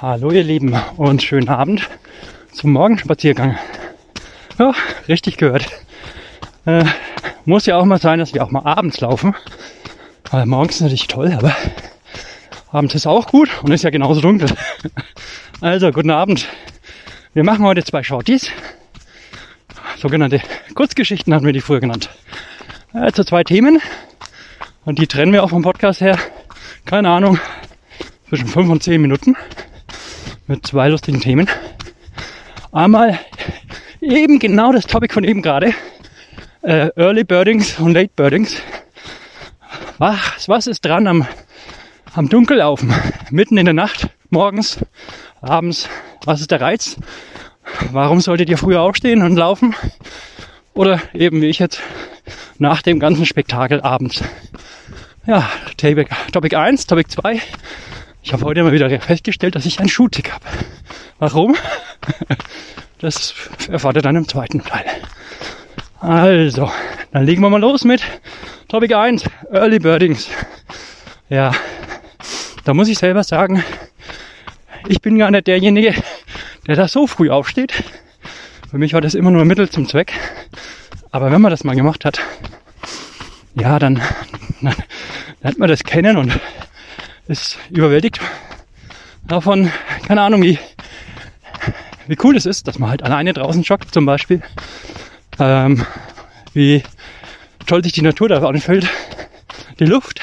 [0.00, 1.88] Hallo ihr Lieben und schönen Abend
[2.52, 3.58] zum Morgenspaziergang.
[4.56, 4.72] Ja,
[5.08, 5.66] richtig gehört.
[6.66, 6.84] Äh,
[7.44, 9.34] muss ja auch mal sein, dass wir auch mal abends laufen.
[10.30, 11.52] Weil morgens ist natürlich toll, aber
[12.70, 14.48] abends ist auch gut und ist ja genauso dunkel.
[15.60, 16.46] Also, guten Abend.
[17.34, 18.50] Wir machen heute zwei Shorties.
[19.96, 20.40] Sogenannte
[20.76, 22.08] Kurzgeschichten hatten wir die früher genannt.
[22.92, 23.80] Also zwei Themen.
[24.84, 26.16] Und die trennen wir auch vom Podcast her.
[26.84, 27.40] Keine Ahnung.
[28.28, 29.34] Zwischen fünf und zehn Minuten
[30.48, 31.46] mit zwei lustigen Themen.
[32.72, 33.18] Einmal
[34.00, 35.74] eben genau das Topic von eben gerade.
[36.62, 38.56] Äh, Early Birdings und Late Birdings.
[39.98, 41.26] Was, was ist dran am,
[42.14, 42.92] am Dunkellaufen?
[43.30, 44.78] Mitten in der Nacht, morgens,
[45.42, 45.88] abends.
[46.24, 46.96] Was ist der Reiz?
[47.92, 49.74] Warum solltet ihr früher aufstehen und laufen?
[50.72, 51.80] Oder eben wie ich jetzt
[52.58, 54.24] nach dem ganzen Spektakel abends.
[55.26, 57.42] Ja, Topic, Topic 1, Topic 2
[58.28, 60.44] ich habe heute mal wieder festgestellt, dass ich einen Schuhtick habe.
[61.18, 61.56] Warum?
[62.98, 63.32] Das
[63.70, 64.84] erfahrt ihr dann im zweiten Teil.
[66.00, 66.70] Also,
[67.12, 68.02] dann legen wir mal los mit
[68.66, 70.28] Topic 1, Early Birdings.
[71.30, 71.52] Ja,
[72.64, 73.64] da muss ich selber sagen,
[74.88, 75.94] ich bin gar nicht derjenige,
[76.66, 77.72] der da so früh aufsteht.
[78.68, 80.12] Für mich war das immer nur Mittel zum Zweck.
[81.12, 82.20] Aber wenn man das mal gemacht hat,
[83.54, 84.02] ja, dann,
[84.60, 84.74] dann
[85.40, 86.38] lernt man das kennen und
[87.28, 88.20] ist überwältigt
[89.26, 89.70] davon,
[90.06, 90.58] keine Ahnung, wie,
[92.06, 94.42] wie cool es ist, dass man halt alleine draußen joggt zum Beispiel.
[95.38, 95.84] Ähm,
[96.54, 96.82] wie
[97.66, 98.88] toll sich die Natur da anfühlt,
[99.78, 100.20] die Luft.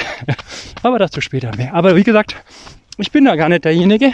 [0.83, 1.73] Aber dazu später mehr.
[1.73, 2.35] Aber wie gesagt,
[2.97, 4.11] ich bin da gar nicht derjenige.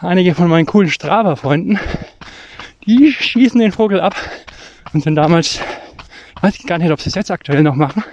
[0.00, 1.78] Einige von meinen coolen Strava-Freunden,
[2.86, 4.14] die schießen den Vogel ab
[4.92, 5.58] und sind damals,
[6.40, 8.04] weiß ich gar nicht, ob sie es jetzt aktuell noch machen,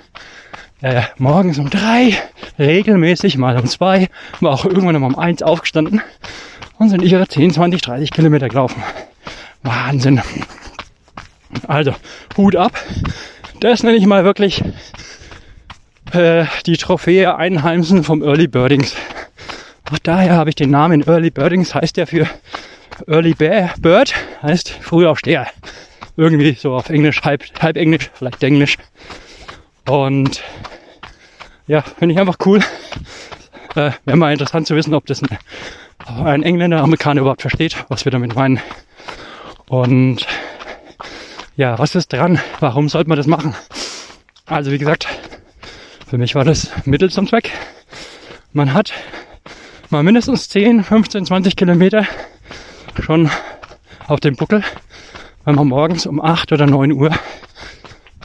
[0.84, 2.14] äh, morgens um drei,
[2.60, 4.10] regelmäßig mal um zwei,
[4.42, 6.02] war auch irgendwann mal um eins aufgestanden
[6.78, 8.84] und sind ihre 10, 20, 30 Kilometer gelaufen.
[9.64, 10.22] Wahnsinn.
[11.68, 11.96] Also,
[12.36, 12.74] Hut ab.
[13.62, 14.62] Das nenne ich mal wirklich
[16.12, 18.94] äh, die Trophäe Einheimsen vom Early Birdings.
[19.90, 22.28] Auch daher habe ich den Namen Early Birdings, heißt ja für
[23.08, 25.48] Early Bear, Bird, heißt Frühaufsteher.
[26.18, 28.78] Irgendwie so auf Englisch, halb, halb Englisch, vielleicht Englisch.
[29.88, 30.44] Und
[31.68, 32.60] ja, finde ich einfach cool.
[33.76, 35.38] Äh, Wäre mal interessant zu wissen, ob das ein,
[36.24, 38.60] ein Engländer, Amerikaner überhaupt versteht, was wir damit meinen.
[39.68, 40.28] Und
[41.56, 42.40] ja, was ist dran?
[42.60, 43.56] Warum sollte man das machen?
[44.46, 45.08] Also wie gesagt,
[46.08, 47.52] für mich war das Mittel zum Zweck.
[48.52, 48.94] Man hat
[49.90, 52.06] mal mindestens 10, 15, 20 Kilometer
[53.02, 53.32] schon
[54.08, 54.64] auf dem Buckel,
[55.46, 57.12] wenn man morgens um 8 oder 9 Uhr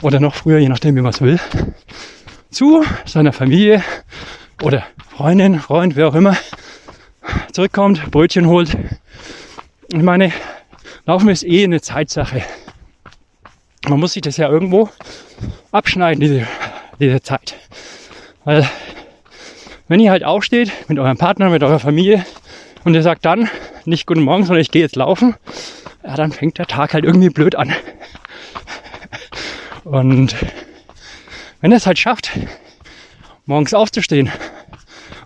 [0.01, 1.39] oder noch früher, je nachdem wie man es will,
[2.59, 3.81] zu seiner Familie
[4.61, 6.35] oder Freundin, Freund, wer auch immer,
[7.53, 8.77] zurückkommt, Brötchen holt.
[9.93, 10.33] Ich meine,
[11.05, 12.43] Laufen ist eh eine Zeitsache.
[13.87, 14.89] Man muss sich das ja irgendwo
[15.71, 16.45] abschneiden, diese,
[16.99, 17.55] diese Zeit.
[18.43, 18.69] Weil,
[19.87, 22.25] wenn ihr halt aufsteht mit eurem Partner, mit eurer Familie
[22.83, 23.49] und ihr sagt dann
[23.85, 25.33] nicht Guten Morgen, sondern ich gehe jetzt laufen,
[26.03, 27.73] ja, dann fängt der Tag halt irgendwie blöd an.
[29.85, 30.35] Und
[31.61, 32.31] wenn er es halt schafft,
[33.45, 34.31] morgens aufzustehen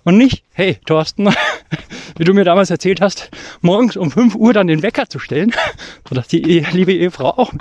[0.04, 1.28] und nicht, hey Thorsten,
[2.18, 3.30] wie du mir damals erzählt hast,
[3.62, 5.54] morgens um 5 Uhr dann den Wecker zu stellen,
[6.08, 7.54] sodass die liebe Ehefrau auch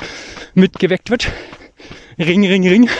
[0.54, 1.30] mitgeweckt wird.
[2.18, 2.90] Ring, ring, ring.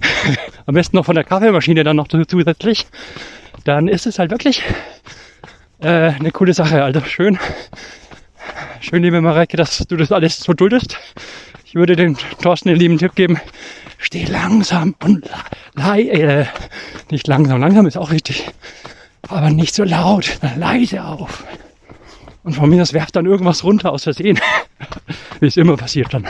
[0.66, 2.86] Am besten noch von der Kaffeemaschine dann noch zusätzlich.
[3.64, 4.62] Dann ist es halt wirklich
[5.80, 6.84] äh, eine coole Sache.
[6.84, 7.38] Also schön,
[8.80, 10.96] schön, liebe Mareike, dass du das alles so duldest.
[11.64, 13.40] Ich würde den Thorsten den lieben Tipp geben,
[13.98, 15.28] steh langsam und
[15.74, 16.46] leise, äh,
[17.10, 18.48] nicht langsam, langsam ist auch richtig,
[19.28, 21.44] aber nicht so laut, leise auf.
[22.44, 24.40] Und von mir das werft dann irgendwas runter aus Versehen,
[25.40, 26.26] wie es immer passiert dann.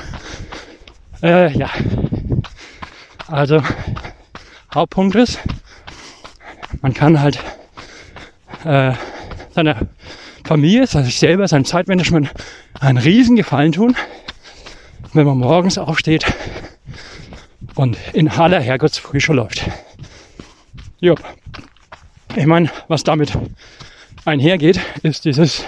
[1.22, 1.70] Äh, ja.
[3.28, 3.62] Also,
[4.74, 5.38] Hauptpunkt ist,
[6.80, 7.38] man kann halt
[8.64, 8.92] äh,
[9.50, 9.76] seiner
[10.44, 12.30] Familie, sich selber, sein Zeitmanagement
[12.80, 13.94] einen riesen Gefallen tun,
[15.12, 16.24] wenn man morgens aufsteht
[17.78, 19.62] und in aller Herrgottsfrüh schon läuft.
[20.98, 21.14] Jo.
[22.34, 23.32] Ich meine, was damit
[24.24, 25.64] einhergeht, ist dieses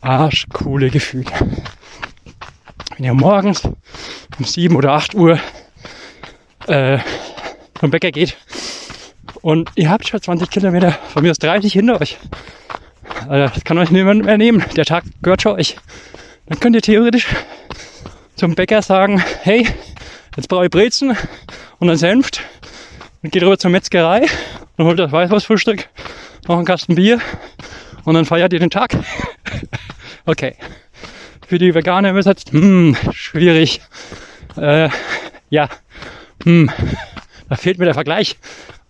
[0.00, 1.26] arschcoole Gefühl.
[2.96, 3.62] Wenn ihr morgens
[4.38, 5.38] um 7 oder 8 Uhr
[6.66, 6.98] äh,
[7.78, 8.38] zum Bäcker geht
[9.42, 12.18] und ihr habt schon 20 Kilometer, von mir aus 30 hinter euch.
[13.28, 14.64] Also das kann euch niemand mehr nehmen.
[14.76, 15.76] Der Tag gehört schon euch.
[16.46, 17.28] Dann könnt ihr theoretisch
[18.34, 19.68] zum Bäcker sagen, hey,
[20.36, 21.16] Jetzt brauche ich Brezen
[21.78, 22.42] und ein Senft
[23.22, 24.26] und gehe rüber zur Metzgerei
[24.76, 25.88] und hole das Weißwurstfrühstück,
[26.48, 27.20] noch einen Kasten Bier
[28.04, 28.96] und dann feiert ihr den Tag.
[30.26, 30.56] okay.
[31.46, 33.80] Für die Veganer übersetzt, hm, schwierig.
[34.56, 34.88] Äh,
[35.50, 35.68] ja,
[36.42, 36.70] hm,
[37.48, 38.36] da fehlt mir der Vergleich.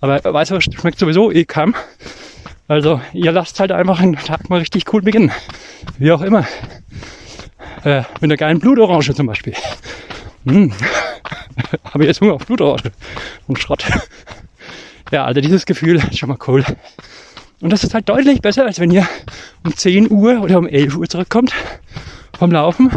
[0.00, 1.74] Aber du, schmeckt sowieso eh kaum.
[2.68, 5.30] Also ihr lasst halt einfach den Tag mal richtig cool beginnen.
[5.98, 6.46] Wie auch immer.
[7.84, 9.54] Äh, mit einer geilen Blutorange zum Beispiel.
[10.46, 10.72] Hm.
[11.92, 12.92] Habe jetzt Hunger auf Blutorange
[13.46, 13.84] und Schrott.
[15.10, 16.64] Ja, also dieses Gefühl ist schon mal cool.
[17.60, 19.06] Und das ist halt deutlich besser, als wenn ihr
[19.62, 21.52] um 10 Uhr oder um 11 Uhr zurückkommt
[22.36, 22.90] vom Laufen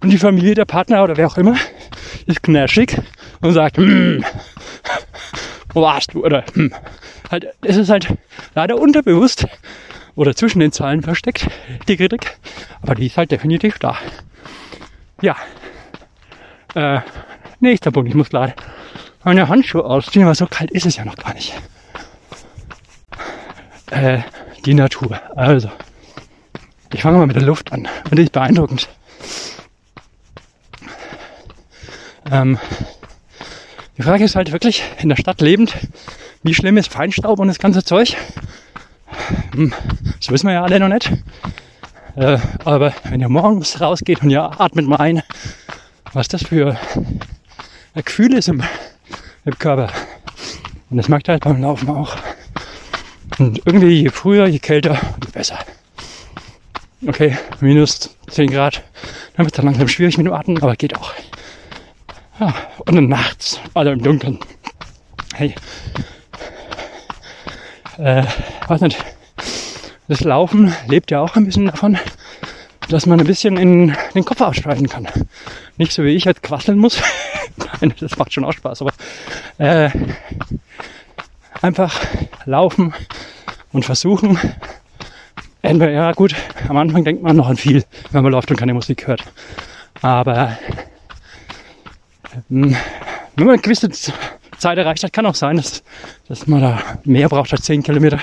[0.00, 1.56] und die Familie, der Partner oder wer auch immer
[2.26, 2.96] ist knirschig
[3.40, 4.24] und sagt, hm,
[5.72, 6.24] wo warst du?
[6.24, 6.74] Oder hm.
[7.30, 8.08] halt, es ist halt
[8.54, 9.46] leider unterbewusst
[10.16, 11.48] oder zwischen den Zahlen versteckt,
[11.88, 12.38] die Kritik.
[12.82, 13.96] Aber die ist halt definitiv da.
[15.20, 15.36] Ja.
[16.74, 17.00] Äh,
[17.60, 18.54] nächster Punkt, ich muss gerade
[19.24, 21.54] meine Handschuhe ausziehen, weil so kalt ist es ja noch gar nicht.
[23.90, 24.20] Äh,
[24.64, 25.20] die Natur.
[25.36, 25.70] Also,
[26.92, 27.88] ich fange mal mit der Luft an.
[28.12, 28.88] Die ist beeindruckend.
[32.30, 32.58] Ähm,
[33.96, 35.76] die Frage ist halt wirklich, in der Stadt lebend,
[36.42, 38.16] wie schlimm ist Feinstaub und das ganze Zeug?
[39.52, 39.74] Hm,
[40.18, 41.12] das wissen wir ja alle noch nicht.
[42.16, 45.22] Äh, aber wenn ihr morgens rausgeht und ihr atmet mal ein,
[46.12, 46.78] was das für
[47.94, 48.62] ein Gefühl ist im,
[49.44, 49.90] im Körper.
[50.90, 52.16] Und das merkt halt beim Laufen auch.
[53.38, 55.58] Und irgendwie je früher, je kälter, je besser.
[57.06, 58.82] Okay, minus 10 Grad,
[59.36, 61.14] dann wird es dann langsam schwierig mit dem Atmen, aber geht auch.
[62.38, 64.38] Ja, und dann nachts, also im Dunkeln.
[65.34, 65.54] Hey,
[67.98, 68.24] äh,
[68.66, 68.98] weiß nicht,
[70.08, 71.98] das Laufen lebt ja auch ein bisschen davon,
[72.88, 75.06] dass man ein bisschen in den Kopf ausschalten kann.
[75.76, 77.00] Nicht so wie ich jetzt quasseln muss.
[77.80, 78.92] Nein, das macht schon auch Spaß, aber
[79.58, 79.90] äh,
[81.62, 82.00] einfach
[82.44, 82.94] laufen
[83.72, 84.38] und versuchen.
[85.62, 86.34] Entweder, ja gut,
[86.68, 89.24] am Anfang denkt man noch an viel, wenn man läuft und keine Musik hört.
[90.00, 90.56] Aber
[92.50, 92.76] ähm,
[93.36, 95.82] wenn man eine gewisse Zeit erreicht hat, kann auch sein, dass,
[96.28, 98.20] dass man da mehr braucht als 10 Kilometer.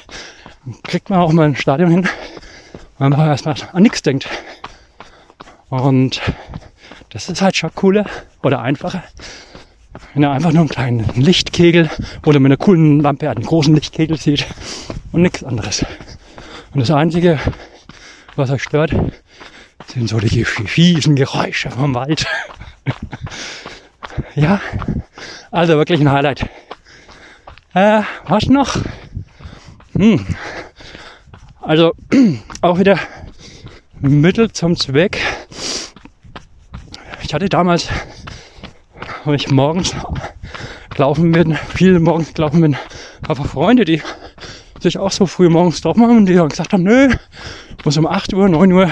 [0.66, 2.10] Dann kriegt man auch mal ein Stadion hin,
[2.98, 4.28] weil man erstmal an nichts denkt.
[5.70, 6.22] Und
[7.10, 8.06] das ist halt schon cooler
[8.44, 9.04] oder einfacher.
[10.14, 11.90] Wenn er einfach nur einen kleinen Lichtkegel
[12.26, 14.46] oder mit einer coolen Lampe einen großen Lichtkegel sieht
[15.12, 15.86] und nichts anderes.
[16.74, 17.40] Und das Einzige,
[18.36, 18.92] was euch stört,
[19.88, 22.26] sind so die fiesen Geräusche vom Wald.
[24.36, 24.62] ja,
[25.52, 26.48] also wirklich ein Highlight.
[27.74, 28.78] Äh, was noch?
[29.94, 30.26] Hm.
[31.62, 31.94] Also
[32.62, 33.00] auch wieder
[34.00, 35.20] Mittel zum Zweck.
[37.28, 37.90] Ich hatte damals,
[39.26, 39.94] wo ich morgens
[40.92, 42.78] gelaufen bin, viel morgens gelaufen bin,
[43.28, 44.02] einfach Freunde, die
[44.80, 47.14] sich auch so früh morgens getroffen haben und die dann gesagt haben, nö,
[47.84, 48.90] muss um 8 Uhr, 9 Uhr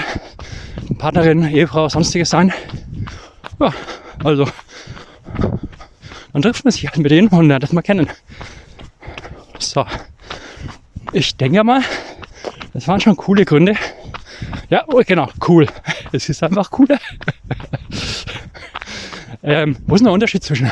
[0.98, 2.52] Partnerin, Ehefrau, sonstiges sein.
[3.58, 3.72] Ja,
[4.22, 4.46] also
[6.34, 8.06] dann trifft man sich halt mit denen und lernt das mal kennen.
[9.58, 9.86] So.
[11.14, 11.80] Ich denke mal,
[12.74, 13.76] das waren schon coole Gründe.
[14.68, 15.66] Ja, oh, genau, cool.
[16.12, 16.98] Es ist einfach cooler.
[19.46, 20.70] Ähm, wo ist denn der Unterschied zwischen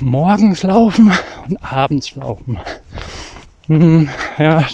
[0.00, 1.12] morgens laufen
[1.48, 2.58] und abends laufen?
[3.68, 4.66] Hm, ja,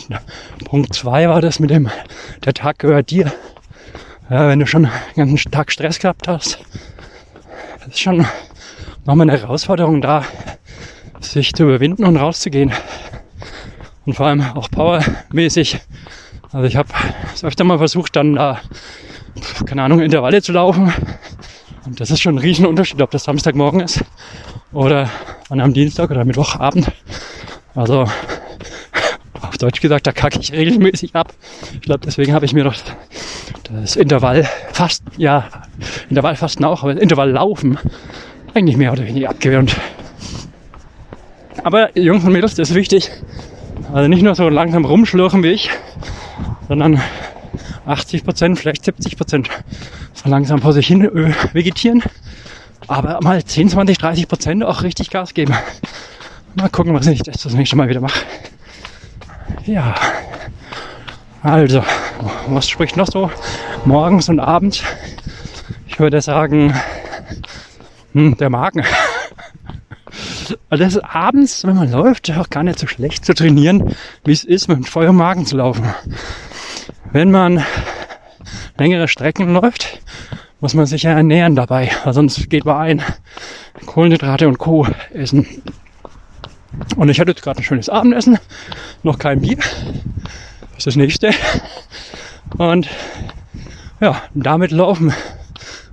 [0.65, 1.91] Punkt zwei war das mit dem,
[2.45, 3.33] der Tag gehört dir.
[4.31, 6.59] Ja, wenn du schon den ganzen Tag Stress gehabt hast,
[7.87, 8.27] ist schon
[9.05, 10.25] nochmal eine Herausforderung da,
[11.21, 12.73] sich zu überwinden und rauszugehen.
[14.07, 15.81] Und vor allem auch powermäßig.
[16.51, 16.89] Also ich habe
[17.35, 18.61] es öfter mal versucht, dann da,
[19.67, 20.93] keine Ahnung, Intervalle zu laufen.
[21.87, 24.05] Und das ist schon ein riesen Unterschied, ob das Samstagmorgen ist
[24.73, 25.11] oder
[25.49, 26.91] an einem Dienstag oder Mittwochabend.
[27.75, 28.07] Also
[29.41, 31.33] auf Deutsch gesagt, da kacke ich regelmäßig ab.
[31.75, 32.75] Ich glaube, deswegen habe ich mir doch
[33.65, 35.49] das Intervall fast, ja,
[36.09, 37.79] Intervallfasten auch, aber Intervalllaufen
[38.55, 39.77] eigentlich mehr oder weniger abgewöhnt.
[41.65, 43.11] Aber Jungs und Mädels, das ist wichtig.
[43.93, 45.71] Also nicht nur so langsam rumschlürfen wie ich,
[46.69, 47.01] sondern
[47.91, 49.51] 80 Prozent, vielleicht 70 Prozent
[50.15, 51.11] so langsam vor sich hin
[51.53, 52.03] vegetieren.
[52.87, 55.55] Aber mal 10, 20, 30 Prozent auch richtig Gas geben.
[56.55, 58.21] Mal gucken, was ich das nächste Mal wieder mache.
[59.67, 59.95] Ja.
[61.43, 61.83] Also,
[62.49, 63.31] was spricht noch so?
[63.85, 64.83] Morgens und abends.
[65.87, 66.75] Ich würde sagen,
[68.13, 68.85] hm, der Magen.
[70.69, 73.95] Also das ist abends, wenn man läuft, auch gar nicht so schlecht zu trainieren,
[74.25, 75.85] wie es ist, mit vollen Magen zu laufen.
[77.13, 77.65] Wenn man
[78.79, 80.01] längere Strecken läuft,
[80.61, 83.03] muss man sich ja ernähren dabei, weil sonst geht man ein.
[83.87, 84.87] Kohlenhydrate und Co.
[85.13, 85.47] essen.
[86.97, 88.39] Und ich hatte jetzt gerade ein schönes Abendessen,
[89.03, 89.59] noch kein Bier.
[90.77, 91.33] ist das nächste.
[92.59, 92.89] Und
[94.01, 95.13] ja, damit laufen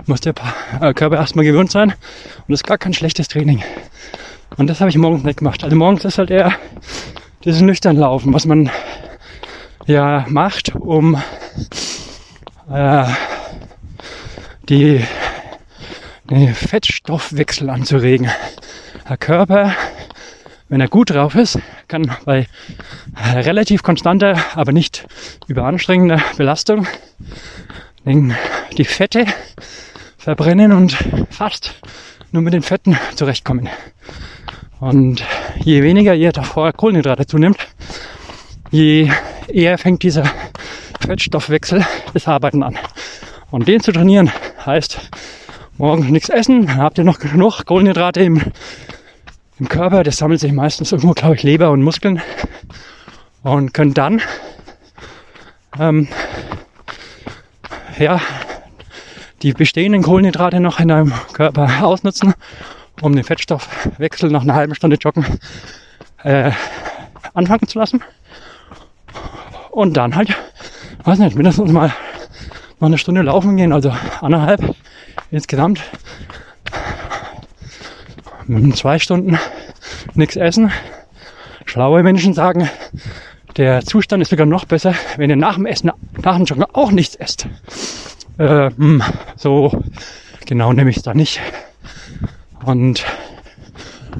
[0.07, 0.33] muss der
[0.79, 1.89] äh, Körper erstmal gewöhnt sein.
[1.89, 3.63] Und das ist gar kein schlechtes Training.
[4.55, 5.63] Und das habe ich morgens nicht gemacht.
[5.63, 6.53] Also morgens ist halt eher
[7.43, 8.69] dieses nüchtern Laufen, was man
[9.87, 11.15] ja macht, um
[12.69, 13.05] äh,
[14.67, 15.03] die,
[16.29, 18.29] den Fettstoffwechsel anzuregen.
[19.09, 19.73] Der Körper,
[20.67, 22.47] wenn er gut drauf ist, kann bei
[23.33, 25.07] relativ konstanter, aber nicht
[25.47, 26.85] überanstrengender Belastung
[28.05, 29.25] die Fette
[30.17, 30.97] verbrennen und
[31.29, 31.75] fast
[32.31, 33.69] nur mit den Fetten zurechtkommen.
[34.79, 35.23] Und
[35.59, 37.67] je weniger ihr davor Kohlenhydrate zunimmt,
[38.71, 39.11] je
[39.47, 40.23] eher fängt dieser
[40.99, 42.77] Fettstoffwechsel das Arbeiten an.
[43.51, 44.31] Und den zu trainieren
[44.65, 44.99] heißt
[45.77, 48.41] morgens nichts essen, habt ihr noch genug Kohlenhydrate im,
[49.59, 52.21] im Körper, das sammelt sich meistens irgendwo, glaube ich, Leber und Muskeln
[53.43, 54.21] und könnt dann
[55.79, 56.07] ähm,
[57.97, 58.19] ja,
[59.41, 62.33] die bestehenden Kohlenhydrate noch in deinem Körper ausnutzen,
[63.01, 65.25] um den Fettstoffwechsel nach einer halben Stunde Joggen
[66.23, 66.51] äh,
[67.33, 68.03] anfangen zu lassen.
[69.77, 70.35] Und dann halt,
[71.03, 71.93] weiß nicht, mindestens mal
[72.79, 74.73] noch eine Stunde laufen gehen, also anderthalb
[75.29, 75.83] insgesamt.
[78.47, 79.37] Mit zwei Stunden
[80.15, 80.71] nichts essen.
[81.65, 82.67] Schlaue Menschen sagen,
[83.55, 85.91] der Zustand ist sogar noch besser, wenn ihr nach dem Essen,
[86.23, 87.47] nach dem Joggen auch nichts esst.
[88.39, 89.03] Äh, hm,
[89.35, 89.83] so
[90.47, 91.39] genau nehme ich es da nicht.
[92.65, 93.05] Und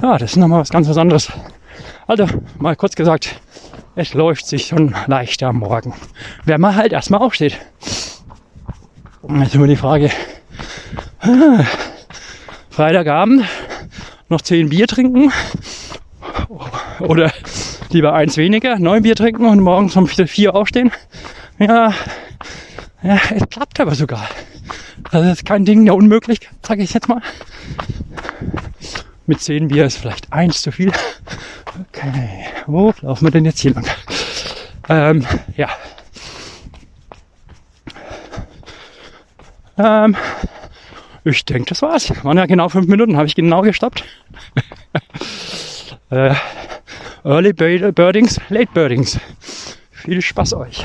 [0.00, 1.32] ja, das ist nochmal was ganz was anderes.
[2.06, 3.40] Also, mal kurz gesagt,
[3.98, 5.92] es läuft sich schon leichter am Morgen.
[6.44, 7.58] Wenn man halt erstmal aufsteht.
[9.40, 10.10] Jetzt immer die Frage,
[12.70, 13.44] Freitagabend
[14.28, 15.32] noch zehn Bier trinken
[17.00, 17.32] oder
[17.90, 20.92] lieber eins weniger, neun Bier trinken und morgens um vier aufstehen.
[21.58, 21.92] Ja,
[23.02, 24.28] ja, es klappt aber sogar.
[25.10, 27.20] Das ist kein Ding der Unmöglichkeit, sage ich jetzt mal.
[29.26, 30.92] Mit zehn Bier ist vielleicht eins zu viel.
[31.92, 33.86] Okay, wo laufen wir denn jetzt hier lang?
[34.90, 35.68] Ähm, ja.
[39.78, 40.16] Ähm,
[41.24, 42.12] ich denke, das war's.
[42.24, 44.04] Waren ja genau fünf Minuten, habe ich genau gestoppt.
[46.10, 46.34] äh,
[47.24, 49.18] Early Birdings, Late Birdings.
[49.90, 50.84] Viel Spaß euch.